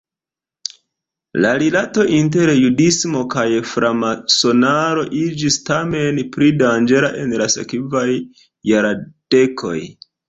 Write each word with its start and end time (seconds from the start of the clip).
La 1.45 1.49
rilato 1.61 2.05
inter 2.19 2.51
judismo 2.59 3.21
kaj 3.33 3.45
framasonaro 3.73 5.03
iĝis 5.19 5.59
tamen 5.71 6.23
pli 6.37 6.49
danĝera 6.63 7.13
en 7.25 7.37
la 7.43 7.49
sekvaj 7.57 8.07
jardekoj. 8.73 9.77